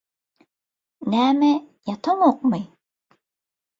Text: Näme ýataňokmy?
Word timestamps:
Näme 1.11 1.51
ýataňokmy? 1.89 2.61